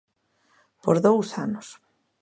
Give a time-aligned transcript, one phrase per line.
[0.83, 1.67] Por dous anos.